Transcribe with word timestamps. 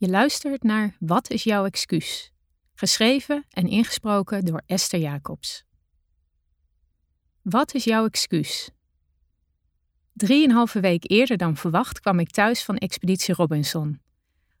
Je 0.00 0.08
luistert 0.08 0.62
naar 0.62 0.96
Wat 0.98 1.30
is 1.30 1.44
jouw 1.44 1.64
excuus? 1.64 2.32
Geschreven 2.74 3.44
en 3.50 3.68
ingesproken 3.68 4.44
door 4.44 4.62
Esther 4.66 5.00
Jacobs. 5.00 5.64
Wat 7.42 7.74
is 7.74 7.84
jouw 7.84 8.06
excuus? 8.06 8.70
Drieënhalve 10.12 10.80
week 10.80 11.10
eerder 11.10 11.36
dan 11.36 11.56
verwacht 11.56 12.00
kwam 12.00 12.18
ik 12.18 12.30
thuis 12.30 12.64
van 12.64 12.76
Expeditie 12.76 13.34
Robinson. 13.34 14.00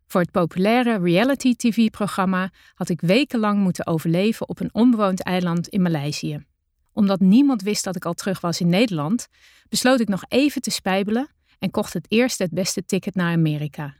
Voor 0.06 0.20
het 0.20 0.30
populaire 0.30 0.98
reality-tv-programma 0.98 2.50
had 2.74 2.88
ik 2.88 3.00
wekenlang 3.00 3.58
moeten 3.58 3.86
overleven 3.86 4.48
op 4.48 4.60
een 4.60 4.74
onbewoond 4.74 5.22
eiland 5.22 5.68
in 5.68 5.82
Maleisië. 5.82 6.44
Omdat 6.92 7.20
niemand 7.20 7.62
wist 7.62 7.84
dat 7.84 7.96
ik 7.96 8.04
al 8.04 8.14
terug 8.14 8.40
was 8.40 8.60
in 8.60 8.68
Nederland, 8.68 9.28
besloot 9.68 10.00
ik 10.00 10.08
nog 10.08 10.24
even 10.28 10.62
te 10.62 10.70
spijbelen 10.70 11.28
en 11.58 11.70
kocht 11.70 11.92
het 11.92 12.06
eerste 12.08 12.42
het 12.42 12.52
beste 12.52 12.84
ticket 12.84 13.14
naar 13.14 13.32
Amerika. 13.32 13.98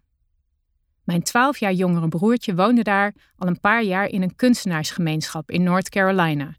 Mijn 1.11 1.23
twaalf 1.23 1.59
jaar 1.59 1.73
jongere 1.73 2.09
broertje 2.09 2.55
woonde 2.55 2.83
daar 2.83 3.15
al 3.37 3.49
een 3.49 3.61
paar 3.61 3.83
jaar 3.83 4.07
in 4.07 4.23
een 4.23 4.37
kunstenaarsgemeenschap 4.37 5.51
in 5.51 5.63
North 5.63 5.89
Carolina. 5.89 6.55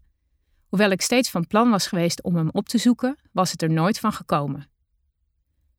Hoewel 0.68 0.90
ik 0.90 1.00
steeds 1.02 1.30
van 1.30 1.46
plan 1.46 1.70
was 1.70 1.86
geweest 1.86 2.22
om 2.22 2.36
hem 2.36 2.48
op 2.52 2.68
te 2.68 2.78
zoeken, 2.78 3.18
was 3.30 3.50
het 3.50 3.62
er 3.62 3.70
nooit 3.70 3.98
van 3.98 4.12
gekomen. 4.12 4.68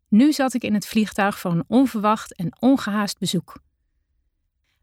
Nu 0.07 0.31
zat 0.31 0.53
ik 0.53 0.63
in 0.63 0.73
het 0.73 0.87
vliegtuig 0.87 1.39
voor 1.39 1.51
een 1.51 1.63
onverwacht 1.67 2.35
en 2.35 2.57
ongehaast 2.59 3.19
bezoek. 3.19 3.59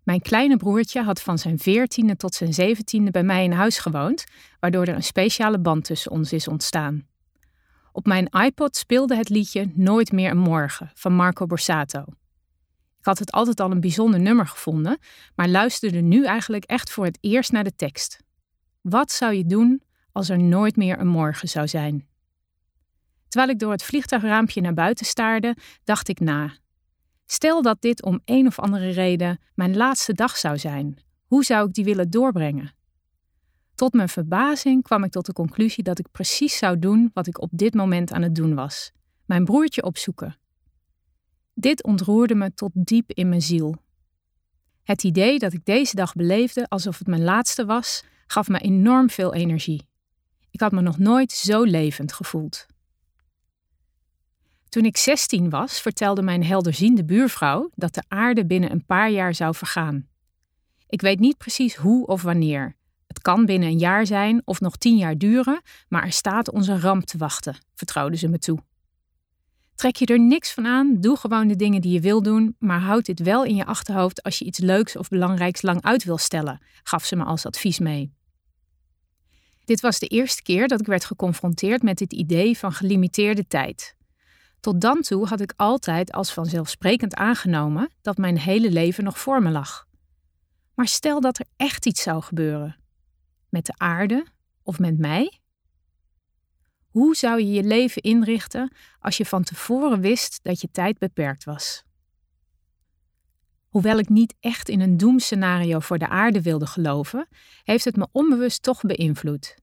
Mijn 0.02 0.20
kleine 0.20 0.56
broertje 0.56 1.02
had 1.02 1.22
van 1.22 1.38
zijn 1.38 1.58
veertiende 1.58 2.16
tot 2.16 2.34
zijn 2.34 2.54
zeventiende 2.54 3.10
bij 3.10 3.24
mij 3.24 3.44
in 3.44 3.52
huis 3.52 3.78
gewoond, 3.78 4.24
waardoor 4.60 4.84
er 4.84 4.94
een 4.94 5.02
speciale 5.02 5.58
band 5.58 5.84
tussen 5.84 6.10
ons 6.10 6.32
is 6.32 6.48
ontstaan. 6.48 7.06
Op 7.92 8.06
mijn 8.06 8.26
iPod 8.26 8.76
speelde 8.76 9.16
het 9.16 9.28
liedje 9.28 9.70
Nooit 9.74 10.12
meer 10.12 10.30
een 10.30 10.38
morgen 10.38 10.90
van 10.94 11.12
Marco 11.12 11.46
Borsato. 11.46 12.04
Ik 13.00 13.06
had 13.06 13.18
het 13.18 13.32
altijd 13.32 13.60
al 13.60 13.70
een 13.70 13.80
bijzonder 13.80 14.20
nummer 14.20 14.46
gevonden, 14.46 14.98
maar 15.34 15.48
luisterde 15.48 16.00
nu 16.00 16.24
eigenlijk 16.24 16.64
echt 16.64 16.90
voor 16.90 17.04
het 17.04 17.18
eerst 17.20 17.52
naar 17.52 17.64
de 17.64 17.76
tekst. 17.76 18.18
Wat 18.80 19.12
zou 19.12 19.34
je 19.34 19.46
doen 19.46 19.82
als 20.12 20.28
er 20.28 20.38
nooit 20.38 20.76
meer 20.76 20.98
een 20.98 21.08
morgen 21.08 21.48
zou 21.48 21.68
zijn? 21.68 22.08
Terwijl 23.28 23.52
ik 23.52 23.58
door 23.58 23.70
het 23.70 23.82
vliegtuigraampje 23.82 24.60
naar 24.60 24.74
buiten 24.74 25.06
staarde, 25.06 25.56
dacht 25.84 26.08
ik 26.08 26.20
na. 26.20 26.52
Stel 27.26 27.62
dat 27.62 27.80
dit 27.80 28.02
om 28.02 28.20
een 28.24 28.46
of 28.46 28.58
andere 28.58 28.90
reden 28.90 29.40
mijn 29.54 29.76
laatste 29.76 30.12
dag 30.12 30.36
zou 30.36 30.58
zijn. 30.58 30.98
Hoe 31.26 31.44
zou 31.44 31.68
ik 31.68 31.74
die 31.74 31.84
willen 31.84 32.10
doorbrengen? 32.10 32.74
Tot 33.74 33.92
mijn 33.92 34.08
verbazing 34.08 34.82
kwam 34.82 35.04
ik 35.04 35.10
tot 35.10 35.26
de 35.26 35.32
conclusie 35.32 35.82
dat 35.82 35.98
ik 35.98 36.10
precies 36.10 36.58
zou 36.58 36.78
doen 36.78 37.10
wat 37.14 37.26
ik 37.26 37.40
op 37.40 37.50
dit 37.52 37.74
moment 37.74 38.12
aan 38.12 38.22
het 38.22 38.34
doen 38.34 38.54
was: 38.54 38.92
mijn 39.24 39.44
broertje 39.44 39.82
opzoeken. 39.82 40.39
Dit 41.60 41.82
ontroerde 41.82 42.34
me 42.34 42.54
tot 42.54 42.70
diep 42.74 43.12
in 43.12 43.28
mijn 43.28 43.42
ziel. 43.42 43.76
Het 44.82 45.04
idee 45.04 45.38
dat 45.38 45.52
ik 45.52 45.64
deze 45.64 45.94
dag 45.94 46.14
beleefde 46.14 46.68
alsof 46.68 46.98
het 46.98 47.06
mijn 47.06 47.22
laatste 47.22 47.64
was, 47.64 48.04
gaf 48.26 48.48
me 48.48 48.58
enorm 48.58 49.10
veel 49.10 49.34
energie. 49.34 49.88
Ik 50.50 50.60
had 50.60 50.72
me 50.72 50.80
nog 50.80 50.98
nooit 50.98 51.32
zo 51.32 51.62
levend 51.62 52.12
gevoeld. 52.12 52.66
Toen 54.68 54.84
ik 54.84 54.96
16 54.96 55.50
was, 55.50 55.80
vertelde 55.80 56.22
mijn 56.22 56.44
helderziende 56.44 57.04
buurvrouw 57.04 57.70
dat 57.74 57.94
de 57.94 58.02
aarde 58.08 58.46
binnen 58.46 58.70
een 58.70 58.86
paar 58.86 59.10
jaar 59.10 59.34
zou 59.34 59.54
vergaan. 59.54 60.08
Ik 60.88 61.00
weet 61.00 61.18
niet 61.18 61.36
precies 61.36 61.74
hoe 61.74 62.06
of 62.06 62.22
wanneer. 62.22 62.76
Het 63.06 63.20
kan 63.20 63.46
binnen 63.46 63.68
een 63.68 63.78
jaar 63.78 64.06
zijn 64.06 64.42
of 64.44 64.60
nog 64.60 64.76
tien 64.76 64.96
jaar 64.96 65.18
duren, 65.18 65.62
maar 65.88 66.04
er 66.04 66.12
staat 66.12 66.50
onze 66.50 66.78
ramp 66.78 67.04
te 67.04 67.18
wachten, 67.18 67.56
vertrouwde 67.74 68.16
ze 68.16 68.28
me 68.28 68.38
toe. 68.38 68.58
Trek 69.80 69.96
je 69.96 70.06
er 70.06 70.20
niks 70.20 70.52
van 70.52 70.66
aan, 70.66 71.00
doe 71.00 71.16
gewoon 71.16 71.48
de 71.48 71.56
dingen 71.56 71.80
die 71.80 71.92
je 71.92 72.00
wil 72.00 72.22
doen, 72.22 72.56
maar 72.58 72.80
houd 72.80 73.06
dit 73.06 73.20
wel 73.20 73.44
in 73.44 73.56
je 73.56 73.64
achterhoofd 73.64 74.22
als 74.22 74.38
je 74.38 74.44
iets 74.44 74.58
leuks 74.58 74.96
of 74.96 75.08
belangrijks 75.08 75.62
lang 75.62 75.82
uit 75.82 76.04
wil 76.04 76.18
stellen, 76.18 76.60
gaf 76.82 77.04
ze 77.04 77.16
me 77.16 77.24
als 77.24 77.46
advies 77.46 77.78
mee. 77.78 78.12
Dit 79.64 79.80
was 79.80 79.98
de 79.98 80.06
eerste 80.06 80.42
keer 80.42 80.68
dat 80.68 80.80
ik 80.80 80.86
werd 80.86 81.04
geconfronteerd 81.04 81.82
met 81.82 81.98
dit 81.98 82.12
idee 82.12 82.58
van 82.58 82.72
gelimiteerde 82.72 83.46
tijd. 83.46 83.96
Tot 84.60 84.80
dan 84.80 85.00
toe 85.00 85.26
had 85.26 85.40
ik 85.40 85.52
altijd 85.56 86.12
als 86.12 86.32
vanzelfsprekend 86.32 87.14
aangenomen 87.14 87.90
dat 88.02 88.16
mijn 88.16 88.38
hele 88.38 88.70
leven 88.70 89.04
nog 89.04 89.18
voor 89.18 89.42
me 89.42 89.50
lag. 89.50 89.86
Maar 90.74 90.88
stel 90.88 91.20
dat 91.20 91.38
er 91.38 91.46
echt 91.56 91.86
iets 91.86 92.02
zou 92.02 92.22
gebeuren. 92.22 92.76
Met 93.48 93.66
de 93.66 93.74
aarde 93.76 94.26
of 94.62 94.78
met 94.78 94.98
mij? 94.98 95.39
Hoe 96.90 97.16
zou 97.16 97.40
je 97.40 97.50
je 97.50 97.62
leven 97.62 98.02
inrichten 98.02 98.72
als 99.00 99.16
je 99.16 99.26
van 99.26 99.42
tevoren 99.42 100.00
wist 100.00 100.40
dat 100.42 100.60
je 100.60 100.70
tijd 100.70 100.98
beperkt 100.98 101.44
was? 101.44 101.84
Hoewel 103.68 103.98
ik 103.98 104.08
niet 104.08 104.34
echt 104.40 104.68
in 104.68 104.80
een 104.80 104.96
doemscenario 104.96 105.78
voor 105.78 105.98
de 105.98 106.08
aarde 106.08 106.42
wilde 106.42 106.66
geloven, 106.66 107.28
heeft 107.62 107.84
het 107.84 107.96
me 107.96 108.06
onbewust 108.12 108.62
toch 108.62 108.80
beïnvloed. 108.80 109.56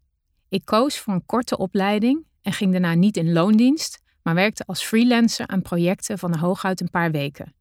Ik 0.49 0.65
koos 0.65 0.99
voor 0.99 1.13
een 1.13 1.25
korte 1.25 1.57
opleiding 1.57 2.25
en 2.41 2.53
ging 2.53 2.71
daarna 2.71 2.93
niet 2.93 3.17
in 3.17 3.33
loondienst, 3.33 4.01
maar 4.23 4.35
werkte 4.35 4.65
als 4.65 4.83
freelancer 4.83 5.47
aan 5.47 5.61
projecten 5.61 6.17
van 6.17 6.37
hooguit 6.37 6.81
een 6.81 6.89
paar 6.89 7.11
weken. 7.11 7.53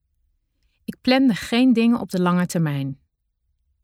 Ik 0.84 0.97
plande 1.00 1.34
geen 1.34 1.72
dingen 1.72 2.00
op 2.00 2.10
de 2.10 2.21
lange 2.21 2.47
termijn. 2.47 2.98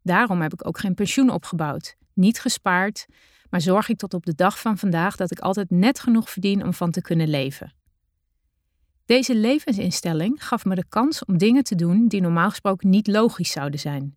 Daarom 0.03 0.41
heb 0.41 0.53
ik 0.53 0.67
ook 0.67 0.79
geen 0.79 0.95
pensioen 0.95 1.31
opgebouwd, 1.31 1.97
niet 2.13 2.41
gespaard, 2.41 3.07
maar 3.53 3.61
zorg 3.61 3.89
ik 3.89 3.99
tot 3.99 4.15
op 4.15 4.27
de 4.27 4.35
dag 4.35 4.61
van 4.61 4.79
vandaag 4.79 5.17
dat 5.17 5.31
ik 5.31 5.39
altijd 5.39 5.71
net 5.71 6.01
genoeg 6.01 6.31
verdien 6.31 6.65
om 6.65 6.75
van 6.75 6.91
te 6.91 7.01
kunnen 7.01 7.29
leven. 7.29 7.73
Deze 9.05 9.37
levensinstelling 9.37 10.47
gaf 10.47 10.65
me 10.65 10.75
de 10.75 10.85
kans 10.89 11.25
om 11.25 11.39
dingen 11.39 11.65
te 11.65 11.75
doen 11.75 12.09
die 12.09 12.21
normaal 12.21 12.49
gesproken 12.49 12.91
niet 12.91 13.07
logisch 13.07 13.51
zouden 13.51 13.81
zijn. 13.81 14.17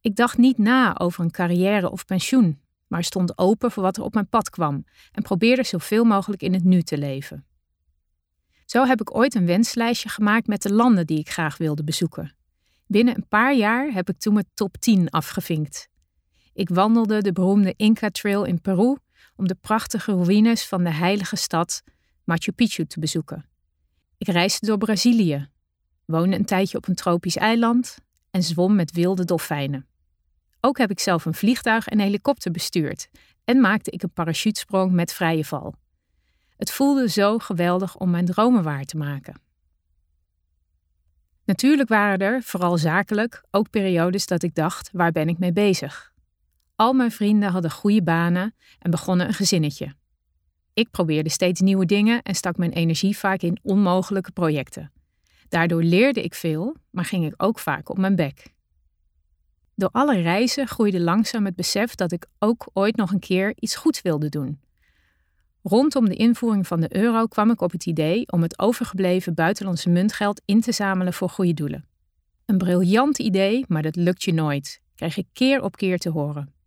Ik 0.00 0.16
dacht 0.16 0.38
niet 0.38 0.58
na 0.58 0.98
over 0.98 1.24
een 1.24 1.30
carrière 1.30 1.90
of 1.90 2.04
pensioen, 2.04 2.60
maar 2.86 3.04
stond 3.04 3.38
open 3.38 3.70
voor 3.70 3.82
wat 3.82 3.96
er 3.96 4.02
op 4.02 4.14
mijn 4.14 4.28
pad 4.28 4.50
kwam 4.50 4.84
en 5.12 5.22
probeerde 5.22 5.64
zoveel 5.64 6.04
mogelijk 6.04 6.42
in 6.42 6.52
het 6.52 6.64
nu 6.64 6.82
te 6.82 6.98
leven. 6.98 7.44
Zo 8.64 8.84
heb 8.84 9.00
ik 9.00 9.14
ooit 9.14 9.34
een 9.34 9.46
wenslijstje 9.46 10.08
gemaakt 10.08 10.46
met 10.46 10.62
de 10.62 10.72
landen 10.72 11.06
die 11.06 11.18
ik 11.18 11.30
graag 11.30 11.56
wilde 11.56 11.84
bezoeken. 11.84 12.34
Binnen 12.86 13.16
een 13.16 13.28
paar 13.28 13.54
jaar 13.54 13.92
heb 13.92 14.08
ik 14.08 14.18
toen 14.18 14.34
mijn 14.34 14.50
top 14.54 14.76
10 14.76 15.10
afgevinkt. 15.10 15.89
Ik 16.60 16.68
wandelde 16.68 17.22
de 17.22 17.32
beroemde 17.32 17.74
Inca 17.76 18.10
Trail 18.10 18.44
in 18.44 18.60
Peru 18.60 18.96
om 19.36 19.46
de 19.48 19.56
prachtige 19.60 20.12
ruïnes 20.12 20.66
van 20.66 20.84
de 20.84 20.92
heilige 20.92 21.36
stad 21.36 21.82
Machu 22.24 22.52
Picchu 22.52 22.86
te 22.86 23.00
bezoeken. 23.00 23.44
Ik 24.18 24.28
reisde 24.28 24.66
door 24.66 24.78
Brazilië, 24.78 25.48
woonde 26.04 26.36
een 26.36 26.44
tijdje 26.44 26.76
op 26.76 26.88
een 26.88 26.94
tropisch 26.94 27.36
eiland 27.36 27.98
en 28.30 28.42
zwom 28.42 28.74
met 28.74 28.92
wilde 28.92 29.24
dolfijnen. 29.24 29.86
Ook 30.60 30.78
heb 30.78 30.90
ik 30.90 31.00
zelf 31.00 31.24
een 31.24 31.34
vliegtuig 31.34 31.88
en 31.88 31.98
helikopter 31.98 32.50
bestuurd 32.50 33.08
en 33.44 33.60
maakte 33.60 33.90
ik 33.90 34.02
een 34.02 34.12
parachutesprong 34.12 34.92
met 34.92 35.12
vrije 35.12 35.44
val. 35.44 35.74
Het 36.56 36.70
voelde 36.70 37.08
zo 37.08 37.38
geweldig 37.38 37.96
om 37.96 38.10
mijn 38.10 38.26
dromen 38.26 38.62
waar 38.62 38.84
te 38.84 38.96
maken. 38.96 39.40
Natuurlijk 41.44 41.88
waren 41.88 42.18
er, 42.18 42.42
vooral 42.42 42.78
zakelijk, 42.78 43.42
ook 43.50 43.70
periodes 43.70 44.26
dat 44.26 44.42
ik 44.42 44.54
dacht: 44.54 44.90
waar 44.92 45.12
ben 45.12 45.28
ik 45.28 45.38
mee 45.38 45.52
bezig? 45.52 46.09
Al 46.80 46.92
mijn 46.92 47.10
vrienden 47.10 47.50
hadden 47.50 47.70
goede 47.70 48.02
banen 48.02 48.54
en 48.78 48.90
begonnen 48.90 49.26
een 49.26 49.34
gezinnetje. 49.34 49.94
Ik 50.74 50.90
probeerde 50.90 51.28
steeds 51.28 51.60
nieuwe 51.60 51.86
dingen 51.86 52.22
en 52.22 52.34
stak 52.34 52.56
mijn 52.56 52.72
energie 52.72 53.18
vaak 53.18 53.42
in 53.42 53.58
onmogelijke 53.62 54.32
projecten. 54.32 54.92
Daardoor 55.48 55.82
leerde 55.82 56.22
ik 56.22 56.34
veel, 56.34 56.76
maar 56.90 57.04
ging 57.04 57.26
ik 57.26 57.34
ook 57.36 57.58
vaak 57.58 57.88
op 57.88 57.98
mijn 57.98 58.16
bek. 58.16 58.52
Door 59.74 59.88
alle 59.92 60.20
reizen 60.20 60.66
groeide 60.66 61.00
langzaam 61.00 61.44
het 61.44 61.56
besef 61.56 61.94
dat 61.94 62.12
ik 62.12 62.26
ook 62.38 62.70
ooit 62.72 62.96
nog 62.96 63.12
een 63.12 63.18
keer 63.18 63.52
iets 63.56 63.76
goeds 63.76 64.02
wilde 64.02 64.28
doen. 64.28 64.60
Rondom 65.62 66.08
de 66.08 66.16
invoering 66.16 66.66
van 66.66 66.80
de 66.80 66.96
euro 66.96 67.26
kwam 67.26 67.50
ik 67.50 67.60
op 67.60 67.72
het 67.72 67.86
idee 67.86 68.32
om 68.32 68.42
het 68.42 68.58
overgebleven 68.58 69.34
buitenlandse 69.34 69.90
muntgeld 69.90 70.42
in 70.44 70.60
te 70.60 70.72
zamelen 70.72 71.12
voor 71.12 71.30
goede 71.30 71.54
doelen. 71.54 71.84
Een 72.46 72.58
briljant 72.58 73.18
idee, 73.18 73.64
maar 73.68 73.82
dat 73.82 73.96
lukt 73.96 74.22
je 74.22 74.32
nooit, 74.32 74.80
kreeg 74.94 75.16
ik 75.16 75.26
keer 75.32 75.62
op 75.62 75.76
keer 75.76 75.98
te 75.98 76.10
horen. 76.10 76.58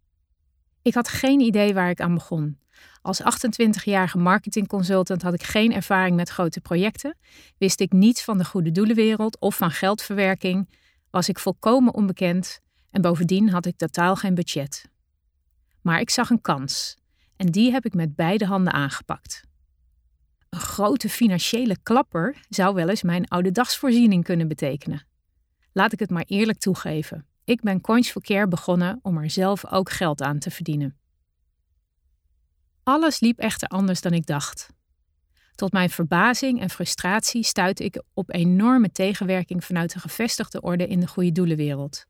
Ik 0.84 0.94
had 0.94 1.08
geen 1.08 1.40
idee 1.40 1.74
waar 1.74 1.90
ik 1.90 2.02
aan 2.02 2.14
begon. 2.14 2.58
Als 3.02 3.22
28-jarige 3.22 4.18
marketingconsultant 4.18 5.22
had 5.22 5.34
ik 5.34 5.44
geen 5.44 5.74
ervaring 5.74 6.16
met 6.16 6.30
grote 6.30 6.62
projecten, 6.62 7.18
wist 7.58 7.80
ik 7.80 7.92
niets 7.92 8.24
van 8.24 8.38
de 8.38 8.46
goede 8.46 8.72
doelenwereld 8.72 9.40
of 9.40 9.56
van 9.56 9.72
geldverwerking, 9.72 10.70
was 11.10 11.30
ik 11.30 11.40
volkomen 11.40 11.94
onbekend 11.94 12.60
en 12.92 13.02
bovendien 13.02 13.50
had 13.50 13.66
ik 13.66 13.78
totaal 13.78 14.16
geen 14.16 14.36
budget. 14.36 14.86
Maar 15.82 16.00
ik 16.00 16.10
zag 16.10 16.30
een 16.30 16.42
kans 16.42 16.98
en 17.36 17.48
die 17.48 17.72
heb 17.72 17.86
ik 17.86 17.94
met 17.94 18.16
beide 18.16 18.46
handen 18.46 18.74
aangepakt. 18.74 19.44
Een 20.50 20.60
grote 20.60 21.10
financiële 21.10 21.78
klapper 21.84 22.36
zou 22.50 22.76
wel 22.76 22.90
eens 22.90 23.04
mijn 23.04 23.28
oude 23.28 23.52
dagsvoorziening 23.52 24.24
kunnen 24.24 24.48
betekenen. 24.48 25.06
Laat 25.72 25.94
ik 25.94 26.00
het 26.00 26.10
maar 26.10 26.26
eerlijk 26.28 26.60
toegeven. 26.60 27.26
Ik 27.46 27.62
ben 27.62 27.82
Coins 27.82 28.12
for 28.12 28.22
Care 28.22 28.48
begonnen 28.48 29.00
om 29.02 29.18
er 29.18 29.30
zelf 29.30 29.72
ook 29.72 29.90
geld 29.90 30.22
aan 30.22 30.40
te 30.40 30.52
verdienen. 30.52 30.98
Alles 32.84 33.20
liep 33.20 33.40
echter 33.40 33.68
anders 33.68 34.02
dan 34.02 34.12
ik 34.12 34.26
dacht. 34.26 34.70
Tot 35.56 35.72
mijn 35.72 35.90
verbazing 35.90 36.62
en 36.62 36.70
frustratie 36.70 37.44
stuitte 37.44 37.84
ik 37.84 38.04
op 38.14 38.34
enorme 38.34 38.92
tegenwerking 38.92 39.66
vanuit 39.66 39.94
de 39.94 40.00
gevestigde 40.00 40.62
orde 40.62 40.88
in 40.88 41.00
de 41.00 41.08
goede 41.08 41.32
doelenwereld. 41.32 42.06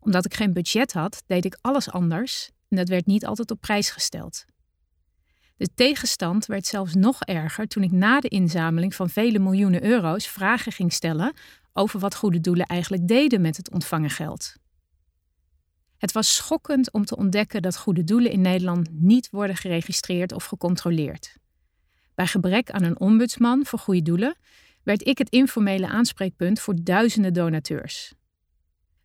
Omdat 0.00 0.24
ik 0.24 0.34
geen 0.34 0.52
budget 0.52 0.92
had, 0.92 1.22
deed 1.26 1.44
ik 1.44 1.58
alles 1.60 1.90
anders 1.90 2.50
en 2.68 2.76
dat 2.76 2.88
werd 2.88 3.06
niet 3.06 3.26
altijd 3.26 3.50
op 3.50 3.60
prijs 3.60 3.90
gesteld. 3.90 4.44
De 5.56 5.68
tegenstand 5.74 6.46
werd 6.46 6.66
zelfs 6.66 6.94
nog 6.94 7.22
erger 7.22 7.66
toen 7.66 7.82
ik 7.82 7.92
na 7.92 8.20
de 8.20 8.28
inzameling 8.28 8.94
van 8.94 9.10
vele 9.10 9.38
miljoenen 9.38 9.84
euro's 9.84 10.26
vragen 10.26 10.72
ging 10.72 10.92
stellen 10.92 11.32
over 11.78 12.00
wat 12.00 12.14
goede 12.14 12.40
doelen 12.40 12.66
eigenlijk 12.66 13.08
deden 13.08 13.40
met 13.40 13.56
het 13.56 13.70
ontvangen 13.70 14.10
geld. 14.10 14.54
Het 15.96 16.12
was 16.12 16.34
schokkend 16.34 16.92
om 16.92 17.04
te 17.04 17.16
ontdekken 17.16 17.62
dat 17.62 17.76
goede 17.76 18.04
doelen 18.04 18.30
in 18.30 18.40
Nederland 18.40 18.88
niet 18.92 19.28
worden 19.30 19.56
geregistreerd 19.56 20.32
of 20.32 20.44
gecontroleerd. 20.44 21.36
Bij 22.14 22.26
gebrek 22.26 22.70
aan 22.70 22.82
een 22.82 23.00
ombudsman 23.00 23.66
voor 23.66 23.78
goede 23.78 24.02
doelen 24.02 24.36
werd 24.82 25.06
ik 25.06 25.18
het 25.18 25.28
informele 25.28 25.88
aanspreekpunt 25.88 26.60
voor 26.60 26.74
duizenden 26.82 27.32
donateurs. 27.32 28.12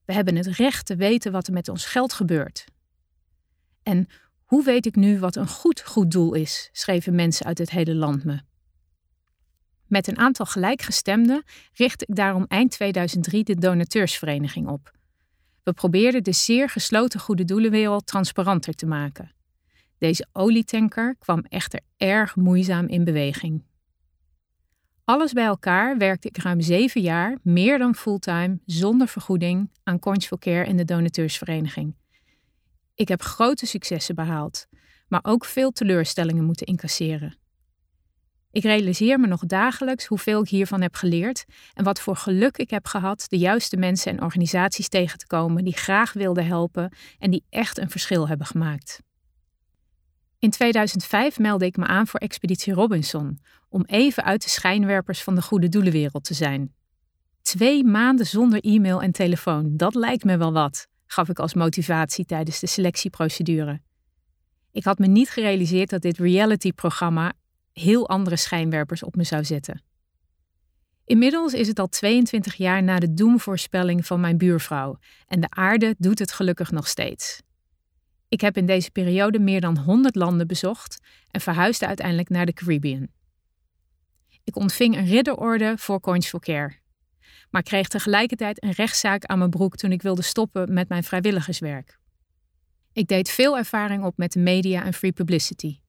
We 0.05 0.13
hebben 0.13 0.35
het 0.35 0.47
recht 0.47 0.85
te 0.85 0.95
weten 0.95 1.31
wat 1.31 1.47
er 1.47 1.53
met 1.53 1.69
ons 1.69 1.85
geld 1.85 2.13
gebeurt. 2.13 2.65
En 3.83 4.07
hoe 4.43 4.63
weet 4.63 4.85
ik 4.85 4.95
nu 4.95 5.19
wat 5.19 5.35
een 5.35 5.47
goed 5.47 5.81
goed 5.81 6.11
doel 6.11 6.33
is? 6.33 6.69
schreven 6.71 7.15
mensen 7.15 7.45
uit 7.45 7.57
het 7.57 7.69
hele 7.69 7.95
land 7.95 8.23
me. 8.23 8.41
Met 9.93 10.07
een 10.07 10.17
aantal 10.17 10.45
gelijkgestemden 10.45 11.43
richtte 11.73 12.05
ik 12.07 12.15
daarom 12.15 12.45
eind 12.47 12.71
2003 12.71 13.43
de 13.43 13.55
Donateursvereniging 13.55 14.67
op. 14.67 14.91
We 15.63 15.73
probeerden 15.73 16.23
de 16.23 16.31
zeer 16.31 16.69
gesloten 16.69 17.19
goede 17.19 17.45
doelenwereld 17.45 18.07
transparanter 18.07 18.73
te 18.73 18.85
maken. 18.85 19.31
Deze 19.97 20.27
olietanker 20.31 21.15
kwam 21.19 21.45
echter 21.49 21.79
erg 21.97 22.35
moeizaam 22.35 22.87
in 22.87 23.03
beweging. 23.03 23.63
Alles 25.03 25.33
bij 25.33 25.45
elkaar 25.45 25.97
werkte 25.97 26.27
ik 26.27 26.37
ruim 26.37 26.61
zeven 26.61 27.01
jaar, 27.01 27.37
meer 27.41 27.77
dan 27.77 27.95
fulltime, 27.95 28.59
zonder 28.65 29.07
vergoeding, 29.07 29.69
aan 29.83 29.99
for 30.01 30.39
Care 30.39 30.65
en 30.65 30.77
de 30.77 30.85
Donateursvereniging. 30.85 31.95
Ik 32.95 33.07
heb 33.07 33.21
grote 33.21 33.65
successen 33.65 34.15
behaald, 34.15 34.67
maar 35.07 35.21
ook 35.23 35.45
veel 35.45 35.71
teleurstellingen 35.71 36.43
moeten 36.43 36.65
incasseren. 36.65 37.41
Ik 38.53 38.63
realiseer 38.63 39.19
me 39.19 39.27
nog 39.27 39.45
dagelijks 39.45 40.05
hoeveel 40.05 40.41
ik 40.41 40.49
hiervan 40.49 40.81
heb 40.81 40.95
geleerd 40.95 41.45
en 41.73 41.83
wat 41.83 41.99
voor 42.01 42.15
geluk 42.15 42.57
ik 42.57 42.69
heb 42.69 42.85
gehad 42.87 43.25
de 43.27 43.37
juiste 43.37 43.77
mensen 43.77 44.11
en 44.11 44.23
organisaties 44.23 44.89
tegen 44.89 45.17
te 45.17 45.27
komen 45.27 45.63
die 45.63 45.77
graag 45.77 46.13
wilden 46.13 46.45
helpen 46.45 46.93
en 47.19 47.31
die 47.31 47.43
echt 47.49 47.77
een 47.77 47.89
verschil 47.89 48.27
hebben 48.27 48.47
gemaakt. 48.47 49.01
In 50.39 50.49
2005 50.49 51.39
meldde 51.39 51.65
ik 51.65 51.77
me 51.77 51.85
aan 51.85 52.07
voor 52.07 52.19
Expeditie 52.19 52.73
Robinson 52.73 53.39
om 53.69 53.83
even 53.85 54.23
uit 54.23 54.43
de 54.43 54.49
schijnwerpers 54.49 55.23
van 55.23 55.35
de 55.35 55.41
goede 55.41 55.69
doelenwereld 55.69 56.23
te 56.23 56.33
zijn. 56.33 56.73
Twee 57.41 57.83
maanden 57.83 58.25
zonder 58.25 58.59
e-mail 58.59 59.01
en 59.01 59.11
telefoon, 59.11 59.77
dat 59.77 59.95
lijkt 59.95 60.23
me 60.23 60.37
wel 60.37 60.53
wat, 60.53 60.87
gaf 61.05 61.29
ik 61.29 61.39
als 61.39 61.53
motivatie 61.53 62.25
tijdens 62.25 62.59
de 62.59 62.67
selectieprocedure. 62.67 63.81
Ik 64.71 64.83
had 64.83 64.97
me 64.97 65.07
niet 65.07 65.29
gerealiseerd 65.29 65.89
dat 65.89 66.01
dit 66.01 66.17
reality-programma 66.17 67.33
heel 67.73 68.09
andere 68.09 68.35
schijnwerpers 68.35 69.03
op 69.03 69.15
me 69.15 69.23
zou 69.23 69.43
zetten. 69.43 69.83
Inmiddels 71.05 71.53
is 71.53 71.67
het 71.67 71.79
al 71.79 71.87
22 71.87 72.55
jaar 72.55 72.83
na 72.83 72.99
de 72.99 73.13
doemvoorspelling 73.13 74.05
van 74.05 74.19
mijn 74.19 74.37
buurvrouw 74.37 74.97
en 75.27 75.39
de 75.39 75.49
aarde 75.49 75.95
doet 75.97 76.19
het 76.19 76.31
gelukkig 76.31 76.71
nog 76.71 76.87
steeds. 76.87 77.41
Ik 78.27 78.41
heb 78.41 78.57
in 78.57 78.65
deze 78.65 78.91
periode 78.91 79.39
meer 79.39 79.61
dan 79.61 79.77
100 79.77 80.15
landen 80.15 80.47
bezocht 80.47 80.99
en 81.31 81.41
verhuisde 81.41 81.87
uiteindelijk 81.87 82.29
naar 82.29 82.45
de 82.45 82.53
Caribbean. 82.53 83.07
Ik 84.43 84.55
ontving 84.55 84.97
een 84.97 85.05
ridderorde 85.05 85.73
voor 85.77 85.99
Coins 85.99 86.27
for 86.27 86.39
Care, 86.39 86.73
maar 87.49 87.63
kreeg 87.63 87.87
tegelijkertijd 87.87 88.63
een 88.63 88.71
rechtszaak 88.71 89.25
aan 89.25 89.37
mijn 89.37 89.49
broek 89.49 89.75
toen 89.75 89.91
ik 89.91 90.01
wilde 90.01 90.21
stoppen 90.21 90.73
met 90.73 90.89
mijn 90.89 91.03
vrijwilligerswerk. 91.03 91.99
Ik 92.93 93.07
deed 93.07 93.29
veel 93.29 93.57
ervaring 93.57 94.03
op 94.03 94.17
met 94.17 94.31
de 94.31 94.39
media 94.39 94.83
en 94.83 94.93
free 94.93 95.11
publicity. 95.11 95.82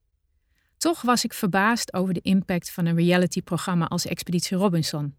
Toch 0.85 1.03
was 1.03 1.25
ik 1.25 1.33
verbaasd 1.33 1.95
over 1.95 2.15
de 2.15 2.21
impact 2.21 2.71
van 2.71 2.87
een 2.87 2.97
reality-programma 2.97 3.87
als 3.87 4.07
Expeditie 4.07 4.57
Robinson. 4.57 5.15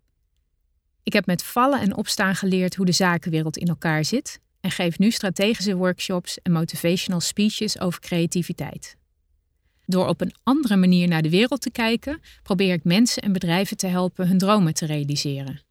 Ik 1.03 1.13
heb 1.13 1.25
met 1.25 1.43
vallen 1.43 1.79
en 1.79 1.95
opstaan 1.95 2.35
geleerd 2.35 2.75
hoe 2.75 2.85
de 2.85 2.91
zakenwereld 2.91 3.57
in 3.57 3.67
elkaar 3.67 4.05
zit 4.05 4.39
en 4.59 4.71
geef 4.71 4.99
nu 4.99 5.11
strategische 5.11 5.75
workshops 5.75 6.41
en 6.41 6.51
motivational 6.51 7.19
speeches 7.19 7.79
over 7.79 7.99
creativiteit. 7.99 8.97
Door 9.85 10.07
op 10.07 10.21
een 10.21 10.33
andere 10.43 10.75
manier 10.75 11.07
naar 11.07 11.21
de 11.21 11.29
wereld 11.29 11.61
te 11.61 11.71
kijken, 11.71 12.21
probeer 12.43 12.73
ik 12.73 12.83
mensen 12.83 13.21
en 13.21 13.33
bedrijven 13.33 13.77
te 13.77 13.87
helpen 13.87 14.27
hun 14.27 14.37
dromen 14.37 14.73
te 14.73 14.85
realiseren. 14.85 15.61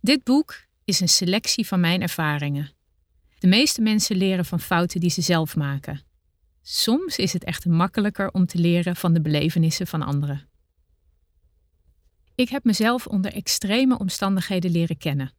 Dit 0.00 0.24
boek 0.24 0.66
is 0.84 1.00
een 1.00 1.08
selectie 1.08 1.66
van 1.66 1.80
mijn 1.80 2.02
ervaringen. 2.02 2.72
De 3.38 3.46
meeste 3.48 3.80
mensen 3.80 4.16
leren 4.16 4.44
van 4.44 4.60
fouten 4.60 5.00
die 5.00 5.10
ze 5.10 5.20
zelf 5.20 5.56
maken. 5.56 6.06
Soms 6.70 7.18
is 7.18 7.32
het 7.32 7.44
echter 7.44 7.70
makkelijker 7.70 8.30
om 8.30 8.46
te 8.46 8.58
leren 8.58 8.96
van 8.96 9.12
de 9.12 9.20
belevenissen 9.20 9.86
van 9.86 10.02
anderen. 10.02 10.48
Ik 12.34 12.48
heb 12.48 12.64
mezelf 12.64 13.06
onder 13.06 13.32
extreme 13.32 13.98
omstandigheden 13.98 14.70
leren 14.70 14.98
kennen. 14.98 15.32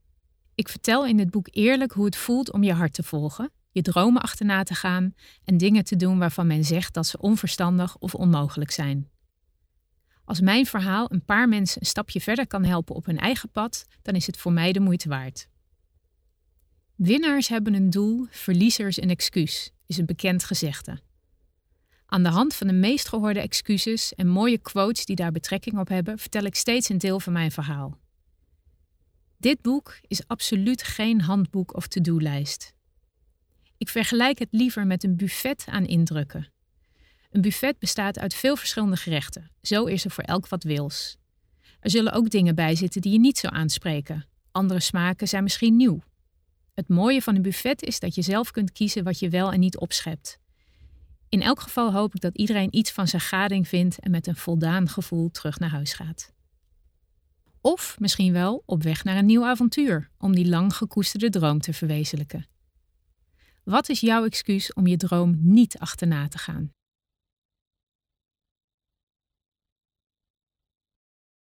Ik 0.56 0.70
vertel 0.70 1.06
in 1.06 1.20
het 1.20 1.30
boek 1.30 1.48
eerlijk 1.52 1.92
hoe 1.92 2.06
het 2.06 2.16
voelt 2.16 2.52
om 2.52 2.64
je 2.64 2.74
hart 2.74 2.94
te 2.94 3.04
volgen, 3.04 3.52
je 3.72 3.82
dromen 3.82 4.22
achterna 4.22 4.64
te 4.64 4.74
gaan 4.74 5.14
en 5.44 5.58
dingen 5.58 5.84
te 5.84 5.96
doen 5.96 6.20
waarvan 6.20 6.48
men 6.48 6.66
zegt 6.66 6.94
dat 6.94 7.08
ze 7.08 7.20
onverstandig 7.20 7.98
of 7.98 8.16
onmogelijk 8.16 8.72
zijn. 8.72 9.10
Als 10.26 10.42
mijn 10.42 10.66
verhaal 10.66 11.12
een 11.12 11.26
paar 11.26 11.50
mensen 11.50 11.82
een 11.82 11.88
stapje 11.88 12.22
verder 12.22 12.48
kan 12.48 12.64
helpen 12.64 12.96
op 12.96 13.06
hun 13.06 13.18
eigen 13.18 13.50
pad, 13.50 13.86
dan 14.02 14.14
is 14.14 14.26
het 14.28 14.38
voor 14.38 14.54
mij 14.54 14.72
de 14.72 14.80
moeite 14.80 15.10
waard. 15.10 15.48
Winnaars 16.96 17.48
hebben 17.48 17.74
een 17.74 17.90
doel, 17.90 18.26
verliezers 18.30 19.02
een 19.02 19.10
excuus, 19.10 19.72
is 19.86 19.98
een 19.98 20.06
bekend 20.06 20.44
gezegde. 20.44 21.08
Aan 22.12 22.24
de 22.24 22.30
hand 22.30 22.56
van 22.56 22.68
de 22.68 22.74
meest 22.74 23.08
gehoorde 23.08 23.40
excuses 23.40 24.14
en 24.14 24.28
mooie 24.28 24.58
quotes 24.58 25.06
die 25.06 25.16
daar 25.16 25.32
betrekking 25.32 25.80
op 25.80 25.88
hebben, 25.88 26.20
vertel 26.20 26.44
ik 26.44 26.56
steeds 26.56 26.90
een 26.90 26.98
deel 26.98 27.20
van 27.20 27.34
mijn 27.34 27.52
verhaal. 27.52 27.98
Dit 29.38 29.62
boek 29.62 30.00
is 30.08 30.28
absoluut 30.28 30.84
geen 30.84 31.22
handboek 31.22 31.76
of 31.76 31.88
to-do-lijst. 31.88 32.74
Ik 33.78 33.90
vergelijk 33.90 34.40
het 34.40 34.48
liever 34.52 34.88
met 34.88 35.04
een 35.04 35.16
buffet 35.16 35.66
aan 35.68 35.86
indrukken. 35.86 36.52
Een 37.32 37.42
buffet 37.42 37.80
bestaat 37.80 38.20
uit 38.20 38.34
veel 38.34 38.56
verschillende 38.56 38.98
gerechten. 38.98 39.52
Zo 39.62 39.86
is 39.86 40.06
er 40.06 40.12
voor 40.12 40.24
elk 40.24 40.48
wat 40.48 40.64
wils. 40.64 41.18
Er 41.80 41.90
zullen 41.90 42.14
ook 42.14 42.30
dingen 42.30 42.56
bij 42.56 42.76
zitten 42.76 43.02
die 43.02 43.12
je 43.12 43.20
niet 43.20 43.38
zou 43.38 43.56
aanspreken. 43.56 44.26
Andere 44.52 44.80
smaken 44.80 45.28
zijn 45.28 45.44
misschien 45.44 45.76
nieuw. 45.76 46.00
Het 46.74 46.88
mooie 46.88 47.22
van 47.22 47.36
een 47.36 47.42
buffet 47.42 47.82
is 47.82 48.00
dat 48.00 48.16
je 48.16 48.22
zelf 48.22 48.52
kunt 48.52 48.72
kiezen 48.72 49.04
wat 49.04 49.20
je 49.20 49.30
wel 49.30 49.52
en 49.52 49.60
niet 49.60 49.78
opschept. 49.78 50.40
In 51.30 51.42
elk 51.42 51.60
geval 51.60 51.94
hoop 51.94 52.16
ik 52.16 52.22
dat 52.22 52.38
iedereen 52.38 52.76
iets 52.76 52.92
van 52.92 53.08
zijn 53.08 53.22
gading 53.22 53.68
vindt 53.68 54.00
en 54.00 54.12
met 54.12 54.28
een 54.28 54.36
voldaan 54.36 54.90
gevoel 54.90 55.32
terug 55.32 55.60
naar 55.60 55.70
huis 55.70 55.94
gaat. 55.94 56.34
Of 57.62 58.00
misschien 58.00 58.34
wel 58.34 58.64
op 58.66 58.84
weg 58.84 59.04
naar 59.04 59.18
een 59.18 59.26
nieuw 59.26 59.46
avontuur 59.46 60.10
om 60.18 60.36
die 60.36 60.48
lang 60.48 60.76
gekoesterde 60.76 61.30
droom 61.30 61.60
te 61.60 61.74
verwezenlijken. 61.74 62.48
Wat 63.64 63.90
is 63.90 64.00
jouw 64.00 64.26
excuus 64.26 64.74
om 64.74 64.88
je 64.88 64.98
droom 64.98 65.38
niet 65.42 65.78
achterna 65.78 66.28
te 66.28 66.38
gaan? 66.38 66.74